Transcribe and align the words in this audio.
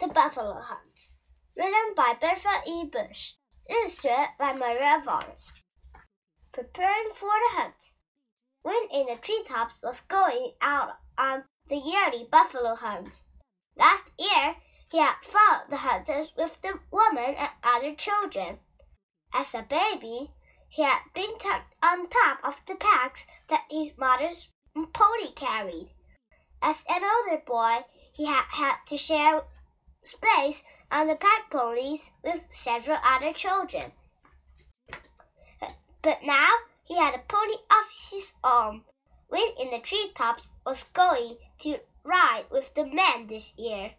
The 0.00 0.08
Buffalo 0.08 0.54
Hunt. 0.54 1.10
Written 1.54 1.94
by 1.94 2.14
Bertha 2.18 2.62
E. 2.66 2.86
Bush. 2.86 3.34
Illustrated 3.68 4.30
by 4.38 4.54
Maria 4.54 5.02
Vargas. 5.04 5.60
Preparing 6.52 7.10
for 7.14 7.28
the 7.28 7.60
hunt. 7.60 7.92
Wind 8.64 8.88
in 8.90 9.08
the 9.08 9.16
treetops 9.16 9.82
was 9.82 10.00
going 10.00 10.54
out 10.62 10.96
on 11.18 11.44
the 11.68 11.76
yearly 11.76 12.26
buffalo 12.32 12.76
hunt. 12.76 13.10
Last 13.76 14.06
year, 14.18 14.56
he 14.90 14.96
had 14.96 15.16
followed 15.22 15.68
the 15.68 15.76
hunters 15.76 16.32
with 16.34 16.62
the 16.62 16.80
woman 16.90 17.34
and 17.34 17.50
other 17.62 17.94
children. 17.94 18.60
As 19.34 19.54
a 19.54 19.60
baby, 19.68 20.32
he 20.70 20.82
had 20.82 21.02
been 21.12 21.36
tucked 21.36 21.74
on 21.82 22.08
top 22.08 22.38
of 22.42 22.58
the 22.64 22.76
packs 22.76 23.26
that 23.48 23.66
his 23.70 23.92
mother's 23.98 24.48
pony 24.94 25.32
carried. 25.34 25.90
As 26.62 26.86
an 26.88 27.02
older 27.04 27.42
boy, 27.44 27.84
he 28.14 28.24
had 28.24 28.46
had 28.48 28.76
to 28.86 28.96
share 28.96 29.44
space 30.10 30.62
on 30.90 31.06
the 31.06 31.14
pack 31.14 31.50
ponies 31.50 32.10
with 32.22 32.42
several 32.50 32.98
other 33.04 33.32
children. 33.32 33.92
But 36.02 36.22
now 36.24 36.48
he 36.84 36.96
had 36.96 37.14
a 37.14 37.18
pony 37.18 37.54
of 37.70 37.86
his 38.10 38.34
own. 38.42 38.84
Wind 39.30 39.56
in 39.60 39.70
the 39.70 39.78
treetops 39.78 40.50
was 40.66 40.82
going 40.82 41.36
to 41.60 41.78
ride 42.02 42.46
with 42.50 42.74
the 42.74 42.84
men 42.84 43.26
this 43.26 43.52
year. 43.56 43.94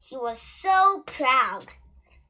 He 0.00 0.16
was 0.16 0.40
so 0.40 1.02
proud. 1.06 1.66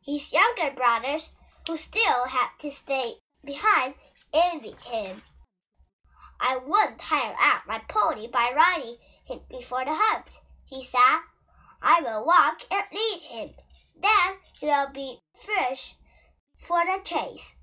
His 0.02 0.33
younger 0.33 0.71
brothers, 0.71 1.35
who 1.66 1.77
still 1.77 2.24
had 2.27 2.51
to 2.60 2.71
stay 2.71 3.16
behind, 3.45 3.95
envied 4.33 4.83
him. 4.85 5.23
I 6.41 6.57
won't 6.57 6.99
tire 6.99 7.37
out 7.38 7.66
my 7.66 7.80
pony 7.88 8.29
by 8.29 8.52
riding 8.55 8.97
him 9.24 9.41
before 9.51 9.85
the 9.85 9.95
hunt, 9.95 10.41
he 10.65 10.83
said. 10.83 11.21
I 11.80 12.00
will 12.00 12.24
walk 12.24 12.62
and 12.70 12.84
lead 12.92 13.20
him. 13.20 13.55
Then 13.95 14.41
he 14.59 14.66
will 14.66 14.88
be 14.88 15.20
fresh 15.34 15.95
for 16.57 16.85
the 16.85 17.01
chase. 17.04 17.54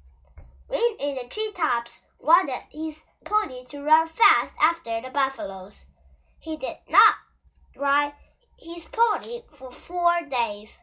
Wind 0.69 1.01
in 1.01 1.15
the 1.15 1.27
treetops 1.27 2.01
wanted 2.17 2.63
his 2.71 3.03
pony 3.25 3.65
to 3.65 3.81
run 3.81 4.07
fast 4.07 4.53
after 4.59 5.01
the 5.01 5.09
buffaloes. 5.09 5.87
He 6.39 6.57
did 6.57 6.77
not 6.87 7.15
ride 7.75 8.13
his 8.57 8.85
pony 8.85 9.43
for 9.49 9.71
four 9.71 10.21
days. 10.29 10.81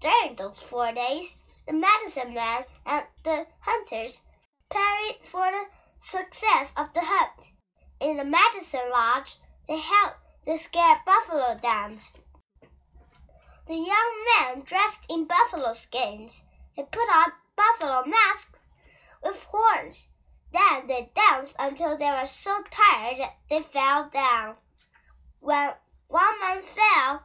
During 0.00 0.36
those 0.36 0.58
four 0.58 0.92
days, 0.92 1.36
the 1.66 1.72
medicine 1.72 2.34
man 2.34 2.64
and 2.84 3.06
the 3.22 3.46
hunters 3.60 4.20
prayed 4.68 5.18
for 5.22 5.50
the 5.50 5.66
success 5.96 6.72
of 6.76 6.92
the 6.92 7.02
hunt. 7.02 7.52
In 8.00 8.16
the 8.16 8.24
medicine 8.24 8.90
lodge, 8.90 9.36
they 9.68 9.78
held 9.78 10.14
the 10.44 10.58
scared 10.58 10.98
buffalo 11.06 11.56
dance. 11.62 12.12
The 13.66 13.76
young 13.76 14.24
men 14.26 14.60
dressed 14.64 15.06
in 15.08 15.24
buffalo 15.24 15.72
skins. 15.72 16.42
They 16.76 16.82
put 16.82 17.08
on 17.08 17.32
buffalo 17.56 18.04
masks 18.04 18.60
with 19.22 19.42
horns. 19.44 20.08
Then 20.52 20.86
they 20.86 21.10
danced 21.16 21.56
until 21.58 21.96
they 21.96 22.10
were 22.10 22.26
so 22.26 22.62
tired 22.70 23.18
that 23.20 23.38
they 23.48 23.62
fell 23.62 24.10
down. 24.10 24.56
When 25.40 25.72
one 26.08 26.40
man 26.40 26.62
fell, 26.62 27.24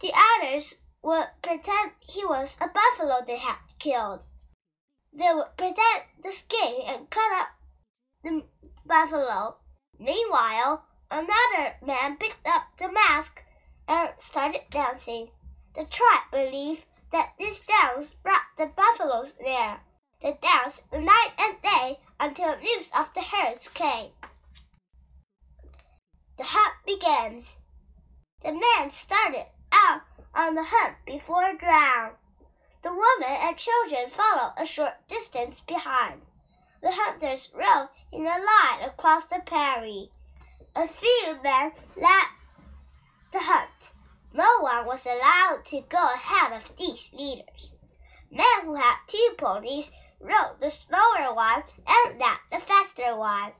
the 0.00 0.12
others 0.14 0.76
would 1.02 1.28
pretend 1.42 1.92
he 2.00 2.24
was 2.24 2.56
a 2.58 2.68
buffalo 2.68 3.22
they 3.22 3.36
had 3.36 3.58
killed. 3.78 4.20
They 5.12 5.34
would 5.34 5.56
pretend 5.58 6.04
the 6.22 6.32
skin 6.32 6.82
and 6.86 7.10
cut 7.10 7.30
up 7.30 7.48
the 8.24 8.44
buffalo. 8.86 9.56
Meanwhile, 9.98 10.86
another 11.10 11.76
man 11.82 12.16
picked 12.16 12.46
up 12.46 12.68
the 12.78 12.90
mask 12.90 13.44
and 13.86 14.10
started 14.18 14.62
dancing. 14.70 15.30
The 15.74 15.84
tribe 15.84 16.30
believed 16.30 16.84
that 17.12 17.32
this 17.38 17.60
dance 17.60 18.14
brought 18.14 18.42
the 18.58 18.66
buffaloes 18.66 19.32
near. 19.40 19.80
They 20.20 20.34
danced 20.34 20.90
night 20.92 21.32
and 21.38 21.62
day 21.62 21.98
until 22.20 22.56
news 22.58 22.90
of 22.94 23.12
the 23.14 23.22
herds 23.22 23.68
came. 23.68 24.12
The 26.36 26.44
hunt 26.44 26.74
begins. 26.84 27.56
The 28.42 28.52
men 28.52 28.90
started 28.90 29.46
out 29.72 30.02
on 30.34 30.54
the 30.54 30.64
hunt 30.64 30.96
before 31.06 31.54
dawn. 31.54 32.16
The 32.82 32.92
women 32.92 33.30
and 33.30 33.56
children 33.56 34.10
follow 34.10 34.52
a 34.56 34.66
short 34.66 35.06
distance 35.08 35.60
behind. 35.60 36.22
The 36.82 36.92
hunters 36.92 37.50
rode 37.54 37.88
in 38.10 38.26
a 38.26 38.38
line 38.38 38.82
across 38.82 39.24
the 39.24 39.40
prairie. 39.46 40.10
A 40.74 40.88
few 40.88 41.40
men 41.42 41.72
led. 41.96 42.26
No 44.34 44.60
one 44.60 44.86
was 44.86 45.04
allowed 45.04 45.66
to 45.66 45.82
go 45.82 46.14
ahead 46.14 46.52
of 46.52 46.74
these 46.76 47.12
leaders. 47.12 47.74
Men 48.30 48.64
who 48.64 48.76
had 48.76 48.96
two 49.06 49.34
ponies 49.36 49.90
rode 50.18 50.58
the 50.58 50.70
slower 50.70 51.34
one 51.34 51.64
and 51.86 52.18
led 52.18 52.38
the 52.50 52.58
faster 52.58 53.14
one. 53.14 53.52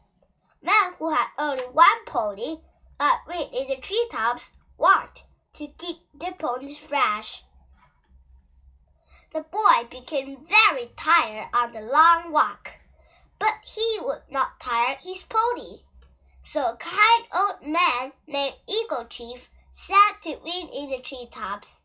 Men 0.63 0.95
who 0.99 1.11
had 1.11 1.29
only 1.37 1.65
one 1.65 2.05
pony, 2.07 2.61
but 2.97 3.21
Wind 3.27 3.53
in 3.53 3.69
the 3.69 3.77
treetops, 3.77 4.53
walked 4.79 5.25
to 5.55 5.69
keep 5.69 5.99
their 6.15 6.33
ponies 6.33 6.79
fresh. 6.79 7.45
The 9.33 9.43
boy 9.43 9.89
became 9.91 10.47
very 10.47 10.91
tired 10.97 11.49
on 11.53 11.75
the 11.75 11.83
long 11.83 12.33
walk, 12.33 12.77
but 13.39 13.57
he 13.63 13.99
would 14.01 14.23
not 14.31 14.59
tire 14.59 14.97
his 14.97 15.23
pony. 15.25 15.83
So 16.43 16.71
a 16.71 16.77
kind 16.77 17.27
old 17.35 17.63
man 17.63 18.13
named 18.27 18.57
Eagle 18.67 19.05
Chief 19.05 19.51
sat 19.75 20.23
to 20.23 20.37
wind 20.45 20.69
in 20.71 20.91
the 20.91 21.01
treetops. 21.01 21.81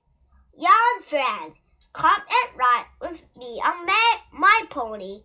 Young 0.58 1.02
friend, 1.06 1.53
come 1.94 2.22
and 2.22 2.58
ride 2.58 2.86
with 3.00 3.22
me 3.38 3.62
on 3.66 3.86
my, 3.86 4.18
my 4.34 4.64
pony. 4.70 5.24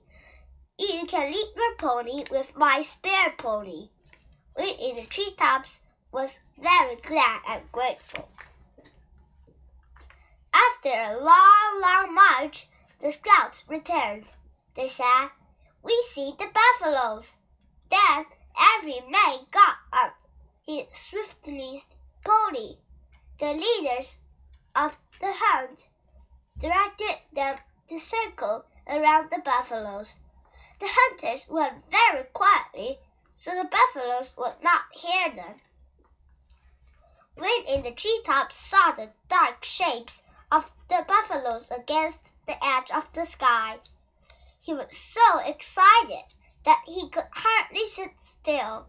You 0.79 1.05
can 1.07 1.33
lead 1.33 1.53
your 1.57 1.75
pony 1.77 2.25
with 2.31 2.57
my 2.57 2.83
spare 2.83 3.35
pony. 3.37 3.91
Wind 4.57 4.79
in 4.79 4.97
the 4.97 5.07
treetops 5.07 5.81
was 6.13 6.41
very 6.57 6.97
glad 6.97 7.41
and 7.49 7.73
grateful. 7.73 8.29
After 10.55 10.91
a 10.91 11.19
long, 11.19 11.81
long 11.81 12.15
march, 12.15 12.69
the 13.01 13.11
scouts 13.11 13.65
returned. 13.69 14.27
They 14.77 14.89
said, 14.89 15.31
We 15.83 16.01
see 16.11 16.35
the 16.39 16.47
buffaloes. 16.53 17.37
Then 17.91 18.27
every 18.79 19.01
man 19.01 19.47
got 19.51 19.77
on 19.93 20.13
his 20.65 20.87
swiftest 20.93 21.95
pony. 22.25 22.77
The 23.39 23.53
leaders 23.53 24.19
of 24.75 24.97
the 25.21 25.33
hunt 25.33 25.89
directed 26.59 27.19
them 27.33 27.59
to 27.89 27.99
circle 27.99 28.65
around 28.87 29.31
the 29.31 29.43
buffaloes. 29.45 30.19
The 30.81 30.89
hunters 30.89 31.49
went 31.49 31.85
very 31.91 32.25
quietly 32.33 32.99
so 33.35 33.53
the 33.53 33.65
buffaloes 33.69 34.37
would 34.37 34.63
not 34.63 34.83
hear 34.93 35.31
them. 35.31 35.61
Wind 37.37 37.67
in 37.67 37.83
the 37.83 37.93
treetops 37.93 38.57
saw 38.57 38.93
the 38.93 39.11
dark 39.29 39.65
shapes 39.65 40.23
of 40.51 40.71
the 40.89 41.05
buffaloes 41.09 41.67
against 41.71 42.21
the 42.47 42.63
edge 42.65 42.91
of 42.91 43.11
the 43.15 43.25
sky. 43.25 43.81
He 44.59 44.75
was 44.75 44.97
so 44.97 45.39
excited 45.39 46.25
that 46.65 46.83
he 46.87 47.09
could 47.09 47.27
hardly 47.33 47.87
sit 47.89 48.21
still. 48.21 48.87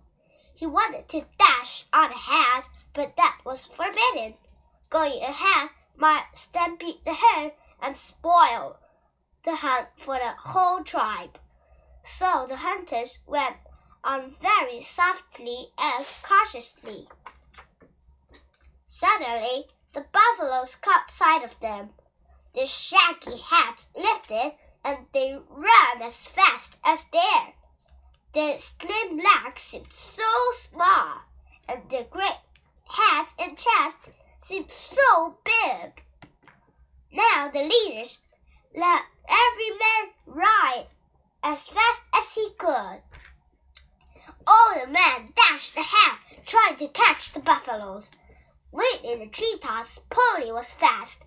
He 0.54 0.68
wanted 0.68 1.08
to 1.10 1.26
dash 1.40 1.86
on 1.94 2.12
ahead 2.12 2.66
but 2.94 3.16
that 3.18 3.40
was 3.44 3.66
forbidden. 3.66 4.36
Going 4.90 5.22
ahead 5.22 5.70
might 5.96 6.26
stampede 6.34 7.04
the 7.06 7.14
herd 7.14 7.54
and 7.82 7.98
spoil 7.98 8.78
the 9.44 9.56
hunt 9.56 9.88
for 9.98 10.18
the 10.18 10.34
whole 10.38 10.84
tribe. 10.84 11.40
So 12.04 12.46
the 12.48 12.58
hunters 12.58 13.20
went 13.26 13.58
on 14.04 14.36
very 14.42 14.82
softly 14.82 15.68
and 15.78 16.06
cautiously. 16.22 17.08
Suddenly, 18.88 19.68
the 19.94 20.06
buffaloes 20.12 20.76
caught 20.76 21.10
sight 21.12 21.44
of 21.44 21.60
them. 21.60 21.90
Their 22.54 22.68
shaggy 22.68 23.38
heads 23.38 23.88
lifted 23.96 24.54
and 24.84 25.08
they 25.14 25.38
ran 25.50 26.02
as 26.02 26.26
fast 26.26 26.74
as 26.84 27.06
dared. 27.06 27.54
Their 28.34 28.58
slim 28.58 29.18
legs 29.18 29.62
seemed 29.62 29.94
so 29.94 30.24
small, 30.60 31.22
and 31.68 31.90
their 31.90 32.04
great 32.04 32.40
and 33.40 33.58
chest 33.58 33.98
seemed 34.40 34.72
so 34.72 35.38
big. 35.44 36.04
Now 37.12 37.50
the 37.52 37.64
leaders 37.64 38.20
let 38.76 39.04
every 39.28 39.70
man 39.72 40.14
ride 40.26 40.88
as 41.44 41.68
fast 41.68 42.02
as 42.14 42.34
he 42.34 42.50
could. 42.58 43.02
All 44.48 44.74
the 44.80 44.88
men 44.88 45.34
dashed 45.36 45.78
ahead, 45.78 46.20
trying 46.46 46.76
to 46.78 46.88
catch 46.88 47.32
the 47.32 47.40
buffaloes. 47.40 48.10
Wind 48.72 49.06
in 49.06 49.20
the 49.20 49.28
treetops, 49.28 50.00
pony 50.10 50.52
was 50.52 50.72
fast. 50.72 51.22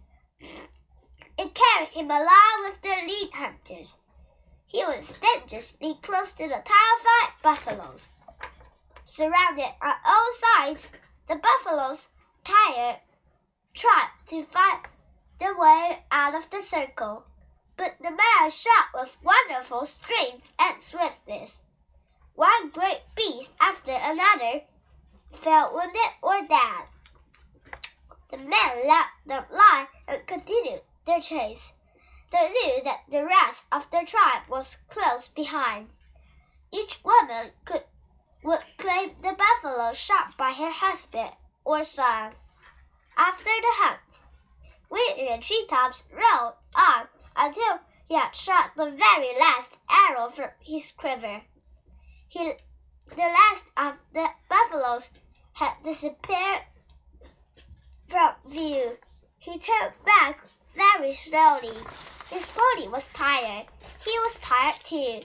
It 1.38 1.54
carried 1.54 1.90
him 1.90 2.10
along 2.10 2.64
with 2.64 2.80
the 2.82 2.88
lead 3.06 3.30
hunters. 3.32 3.96
He 4.66 4.84
was 4.84 5.14
dangerously 5.20 5.98
close 6.02 6.32
to 6.32 6.48
the 6.48 6.62
terrified 6.64 7.32
buffaloes. 7.42 8.08
Surrounded 9.04 9.72
on 9.80 9.94
all 10.04 10.32
sides, 10.32 10.90
the 11.28 11.36
buffaloes, 11.36 12.08
tired, 12.44 13.00
tried 13.74 14.10
to 14.28 14.44
find 14.44 14.86
the 15.40 15.54
way 15.56 16.04
out 16.10 16.34
of 16.34 16.48
the 16.50 16.62
circle. 16.62 17.24
But 17.76 17.96
the 18.00 18.10
man 18.10 18.50
shot 18.50 18.86
with 18.94 19.16
wonderful 19.22 19.86
strength 19.86 20.52
and 20.58 20.80
swiftness. 20.80 21.62
One 22.34 22.70
great 22.70 23.02
beast 23.14 23.52
after 23.60 23.92
another 23.92 24.62
fell 25.32 25.74
wounded 25.74 26.12
or 26.22 26.42
dead. 26.46 26.88
The 28.30 28.38
men 28.38 28.86
let 28.86 29.06
them 29.26 29.44
lie 29.50 29.88
and 30.08 30.26
continued 30.26 30.82
their 31.04 31.20
chase. 31.20 31.74
They 32.30 32.48
knew 32.48 32.82
that 32.84 33.04
the 33.08 33.24
rest 33.24 33.66
of 33.70 33.90
the 33.90 34.04
tribe 34.06 34.48
was 34.48 34.76
close 34.88 35.28
behind. 35.28 35.90
Each 36.72 37.02
woman 37.04 37.52
could 37.64 37.84
would 38.46 38.62
claim 38.78 39.10
the 39.22 39.36
buffalo 39.36 39.92
shot 39.92 40.36
by 40.38 40.52
her 40.52 40.70
husband 40.70 41.32
or 41.64 41.82
son. 41.84 42.32
After 43.16 43.44
the 43.44 43.74
hunt, 43.82 44.00
Wind 44.88 45.18
in 45.18 45.26
the 45.26 45.44
treetops 45.44 46.04
rode 46.12 46.54
on 46.76 47.08
until 47.34 47.80
he 48.06 48.14
had 48.14 48.36
shot 48.36 48.70
the 48.76 48.84
very 48.84 49.36
last 49.36 49.72
arrow 49.90 50.30
from 50.30 50.50
his 50.60 50.92
quiver. 50.92 51.42
He, 52.28 52.52
the 53.08 53.16
last 53.16 53.64
of 53.76 53.94
the 54.12 54.28
buffaloes 54.48 55.10
had 55.54 55.82
disappeared 55.82 56.62
from 58.06 58.34
view. 58.46 58.96
He 59.38 59.58
turned 59.58 59.94
back 60.04 60.40
very 60.76 61.14
slowly. 61.14 61.76
His 62.30 62.46
body 62.46 62.86
was 62.86 63.08
tired. 63.08 63.66
He 64.04 64.16
was 64.20 64.38
tired 64.38 64.76
too. 64.84 65.22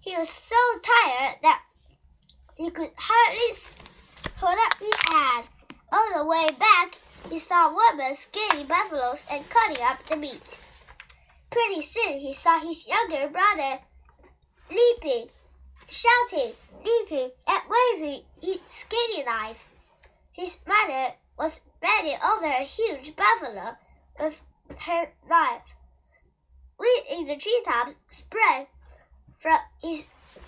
He 0.00 0.16
was 0.16 0.30
so 0.30 0.56
tired 0.82 1.36
that 1.42 1.62
he 2.56 2.70
could 2.70 2.90
hardly 2.96 3.56
hold 4.36 4.58
up 4.58 4.78
his 4.78 4.94
head. 5.08 5.44
On 5.92 6.18
the 6.18 6.24
way 6.24 6.48
back, 6.58 6.98
he 7.30 7.38
saw 7.38 7.74
women 7.74 8.14
skinning 8.14 8.66
buffaloes 8.66 9.24
and 9.30 9.48
cutting 9.48 9.82
up 9.82 10.04
the 10.06 10.16
meat. 10.16 10.56
Pretty 11.50 11.82
soon 11.82 12.18
he 12.18 12.34
saw 12.34 12.58
his 12.58 12.86
younger 12.86 13.28
brother 13.28 13.80
leaping, 14.70 15.28
shouting, 15.88 16.52
leaping, 16.84 17.30
and 17.46 17.62
waving 17.68 18.22
his 18.40 18.58
skinning 18.70 19.26
knife. 19.26 19.58
His 20.32 20.58
mother 20.66 21.14
was 21.38 21.60
bending 21.80 22.18
over 22.24 22.46
a 22.46 22.64
huge 22.64 23.14
buffalo 23.14 23.76
with 24.18 24.42
her 24.80 25.12
knife. 25.28 25.62
Wind 26.78 27.06
in 27.08 27.26
the 27.26 27.36
treetops 27.36 27.94
sprang 28.10 28.66
from 29.38 29.60
his 29.80 30.04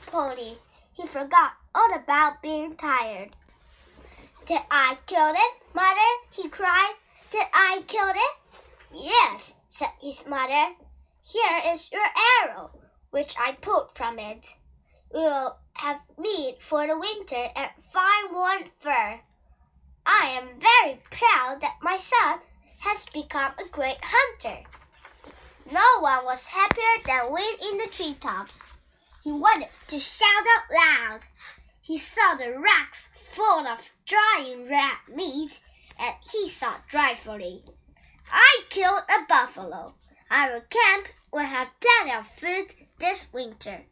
pony. 0.06 0.56
He 0.96 1.06
forgot 1.06 1.52
all 1.74 1.94
about 1.94 2.40
being 2.40 2.74
tired. 2.74 3.36
Did 4.46 4.62
I 4.70 4.96
kill 5.04 5.34
it, 5.34 5.52
mother? 5.74 6.10
he 6.30 6.48
cried. 6.48 6.94
Did 7.30 7.46
I 7.52 7.84
kill 7.86 8.08
it? 8.08 8.36
Yes, 8.94 9.54
said 9.68 9.90
his 10.00 10.24
mother. 10.26 10.74
Here 11.22 11.60
is 11.66 11.92
your 11.92 12.06
arrow, 12.42 12.70
which 13.10 13.34
I 13.38 13.52
pulled 13.52 13.90
from 13.94 14.18
it. 14.18 14.46
We 15.12 15.20
will 15.20 15.58
have 15.74 16.00
meat 16.18 16.62
for 16.62 16.86
the 16.86 16.98
winter 16.98 17.50
and 17.54 17.70
fine 17.92 18.32
warm 18.32 18.64
fur. 18.78 19.20
I 20.06 20.28
am 20.28 20.60
very 20.60 21.02
proud 21.10 21.60
that 21.60 21.76
my 21.82 21.98
son 21.98 22.40
has 22.78 23.04
become 23.12 23.52
a 23.58 23.68
great 23.68 23.98
hunter. 24.02 24.64
No 25.70 26.00
one 26.00 26.24
was 26.24 26.46
happier 26.46 27.02
than 27.04 27.32
Wind 27.32 27.58
in 27.70 27.78
the 27.78 27.88
treetops. 27.88 28.60
He 29.26 29.32
wanted 29.32 29.70
to 29.88 29.98
shout 29.98 30.46
out 30.56 30.70
loud. 30.70 31.20
He 31.82 31.98
saw 31.98 32.34
the 32.34 32.56
racks 32.60 33.10
full 33.12 33.66
of 33.66 33.90
drying 34.04 34.68
rat 34.68 35.00
meat, 35.08 35.58
and 35.98 36.14
he 36.30 36.48
thought 36.48 36.88
joyfully, 36.88 37.64
I 38.30 38.62
killed 38.68 39.02
a 39.08 39.24
buffalo. 39.28 39.96
Our 40.30 40.60
camp 40.60 41.08
will 41.32 41.40
have 41.40 41.72
plenty 41.80 42.12
of 42.12 42.28
food 42.28 42.72
this 43.00 43.26
winter. 43.32 43.86